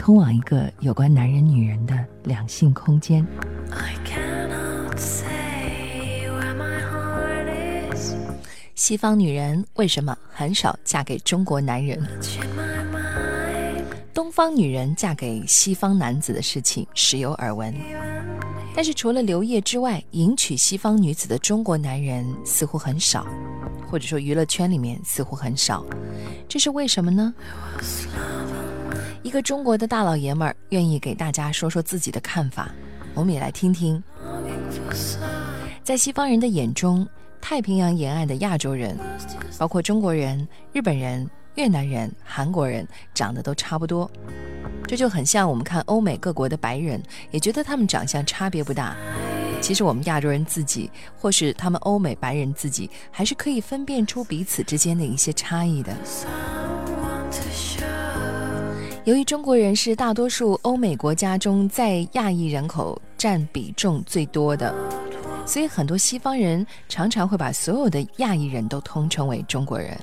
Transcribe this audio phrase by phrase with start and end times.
[0.00, 1.94] 通往一个有关男人、女人的
[2.24, 3.24] 两性空间。
[8.74, 12.02] 西方女人为什么很少嫁给中国男人？
[14.14, 17.74] 东方女人嫁给西方男子的事情时有耳闻，
[18.74, 23.26] 但是除了刘烨之外，迎娶西方女子的中国男人似乎很少，
[23.86, 25.84] 或者说娱乐圈里面似乎很少，
[26.48, 27.34] 这是为什么呢？
[29.22, 32.70] 一个中国的大老爷们儿愿意给大家说说自己的看法，
[33.14, 34.02] 我们也来听听。
[35.84, 37.06] 在西方人的眼中，
[37.40, 38.96] 太平洋沿岸的亚洲人，
[39.58, 44.10] 包括中国人、日本人、越南人、韩国人，长得都差不多。
[44.86, 48.96] 这就很像我们看欧美各国的白人，也觉得他们长相差别不大。
[49.60, 55.94] 其实我们亚洲人自己，或是他们欧美白人自己，还是可以分辨出彼此之间的一些差异的。
[59.04, 64.74] 由于中国人是大多数欧美国家中在亚裔人口占比重最多的，
[65.46, 69.98] 所以很多西方人常常会把所有的亚裔人都通称为中国人。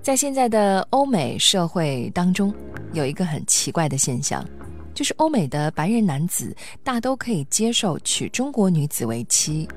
[0.00, 2.54] 在现在的欧美社会当中，
[2.92, 4.46] 有一个很奇怪的现象，
[4.94, 9.68] 就是欧美的白人男子大都可以接受娶中国女子为妻，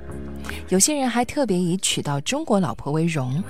[0.68, 3.44] 有些人还特别以娶到中国老婆为荣。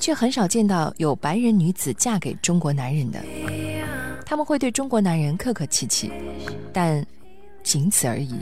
[0.00, 3.20] 却很少见到有白人女子嫁给中国男人的，
[4.24, 6.10] 他们会对中国男人客客气气，
[6.72, 7.04] 但
[7.62, 8.34] 仅此而已。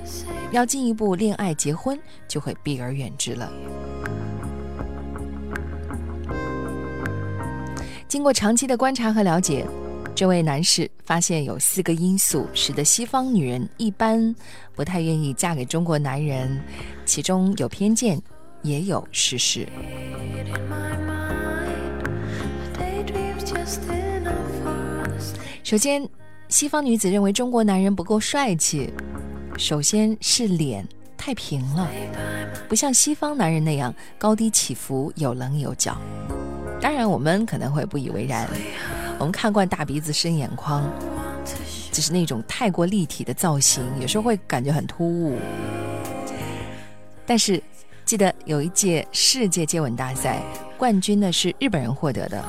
[0.53, 3.51] 要进一步恋爱结婚，就会避而远之了。
[8.07, 9.67] 经过长期的观察和了解，
[10.15, 14.35] 这位男士发现有四个因素使得西方女人一般
[14.75, 16.63] 不太愿意嫁给中国男人，
[17.05, 18.21] 其中有偏见，
[18.63, 19.67] 也有事实。
[25.63, 26.09] 首先，
[26.49, 28.93] 西方女子认为中国男人不够帅气。
[29.59, 30.87] 首先是脸
[31.17, 31.89] 太平了，
[32.69, 35.97] 不像西方男人那样高低起伏、有棱有角。
[36.81, 38.49] 当然，我们可能会不以为然。
[39.19, 40.85] 我们看惯大鼻子、深眼眶，
[41.91, 45.39] 只是那种太过立体的造型，有时候会感觉很突兀。
[47.25, 47.63] 但是，
[48.05, 50.43] 记得有一届世界接吻大赛
[50.77, 52.45] 冠军呢，是日本人获得的。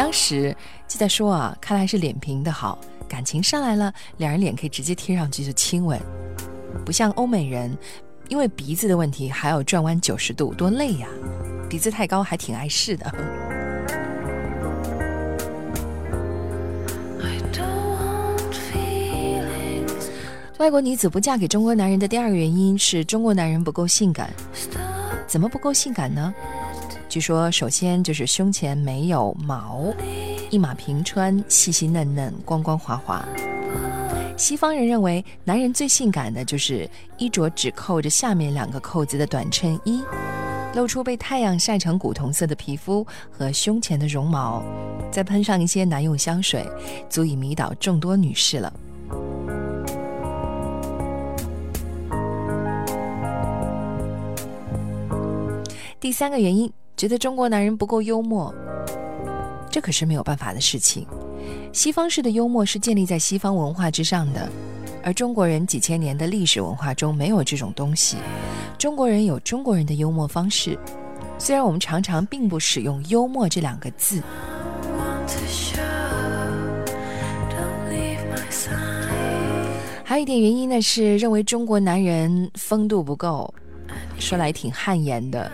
[0.00, 0.56] 当时
[0.88, 6.00] 就在说啊，看来是脸平的好，感情上来了，两人脸可以直接贴上去就亲吻，
[6.86, 7.76] 不像欧美人，
[8.28, 11.06] 因为鼻子的问题还要转弯九十度，多累呀！
[11.68, 13.14] 鼻子太高还挺碍事的。
[20.56, 24.30] 外国女子不嫁给中国男人的第二个原因是中国男人不够性感，
[25.26, 26.34] 怎么不够性感呢？
[27.10, 29.92] 据说，首先就是胸前没有毛，
[30.48, 33.26] 一马平川，细细嫩嫩，光光滑滑。
[34.36, 36.88] 西方人认为，男人最性感的就是
[37.18, 40.04] 衣着只扣着下面两个扣子的短衬衣，
[40.76, 44.62] 露出被太阳晒成古铜色的皮肤和胸前的绒毛，
[45.10, 46.64] 再喷上一些男用香水，
[47.08, 48.72] 足以迷倒众多女士了。
[55.98, 56.72] 第三个原因。
[57.00, 58.54] 觉得中国男人不够幽默，
[59.70, 61.06] 这可是没有办法的事情。
[61.72, 64.46] 西方式的幽默是建立在西方文化之上的，
[65.02, 68.18] 而中国人几千年的历史文化中没有这种东西。
[68.76, 70.78] 中国人有中国人的幽默方式，
[71.38, 74.22] 虽然我们常常并不使用“幽默”这两个字。
[80.04, 83.54] 还有一点原因呢，是认为中国男人风度不够，
[84.18, 85.50] 说来挺汗颜的。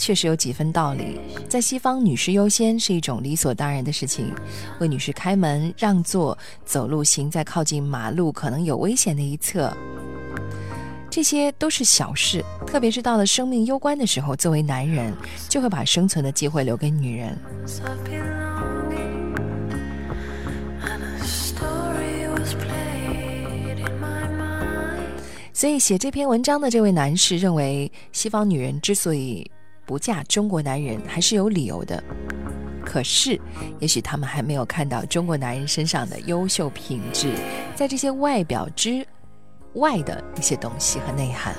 [0.00, 4.34] 确实有几分道理，在西方，女士优先是一种理所当然的事情，
[4.80, 9.70] 为女士开门、让座、走路行在靠近马路可能有危险的一侧，
[11.10, 12.42] 这些都是小事。
[12.66, 15.12] 特别是到了生命攸关的时候，作为男人，
[15.50, 17.36] 就会把生存的机会留给女人。
[25.52, 29.50] 所以，写这篇文章的这位男士认为，西方女人之所以
[29.90, 32.00] 不嫁中国男人还是有理由的。
[32.84, 33.36] 可是
[33.80, 37.34] 也许他们还没有看到中国男人身上的优秀品质
[37.74, 39.04] 在这些外表之
[39.74, 41.56] 外的一些东西和内涵。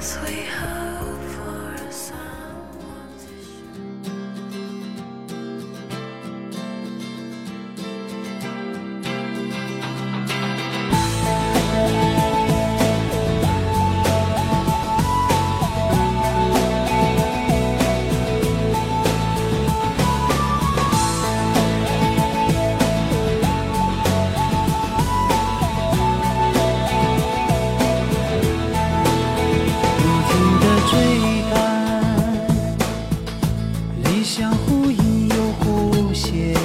[34.23, 36.55] 相互隐又忽现，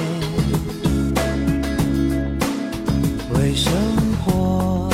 [3.33, 3.73] 为生
[4.23, 4.87] 活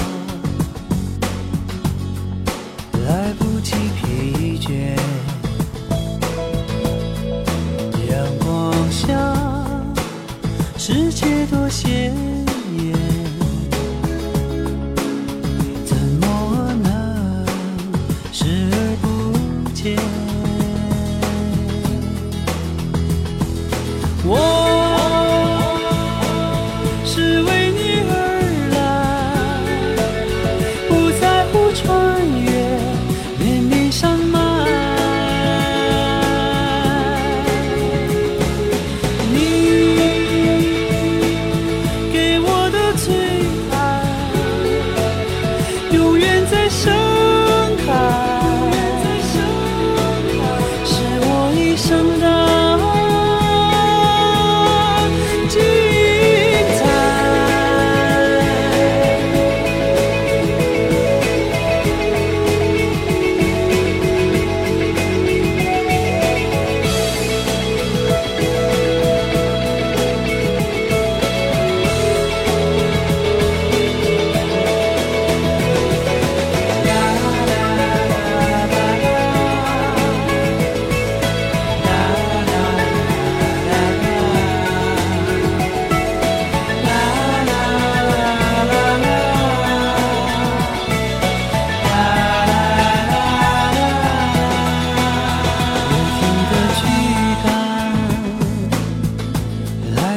[3.06, 4.96] 来不及疲倦，
[8.10, 9.36] 阳光下
[10.78, 12.33] 世界多鲜。
[27.24, 27.53] 滋味。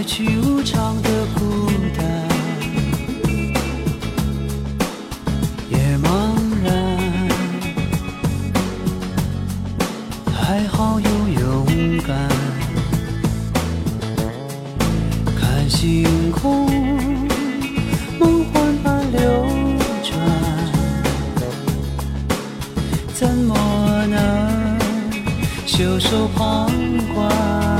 [0.06, 1.66] 去无常的孤
[1.98, 2.06] 单。
[5.68, 6.08] 也茫
[6.64, 6.96] 然
[10.32, 11.10] 还好有
[11.40, 12.28] 勇敢。
[15.38, 16.66] 看星空
[18.20, 19.20] 梦幻般流
[20.02, 20.12] 转
[23.12, 24.78] 怎么能
[25.66, 26.70] 袖手旁
[27.12, 27.75] 观？